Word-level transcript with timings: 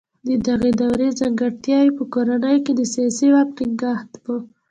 د 0.27 0.29
دغې 0.47 0.71
دورې 0.81 1.07
ځانګړتیاوې 1.19 1.91
په 1.97 2.03
کورنۍ 2.13 2.57
کې 2.65 2.73
د 2.75 2.81
سیاسي 2.93 3.27
واک 3.33 3.49
ټینګښت 3.57 4.11
و. 4.23 4.25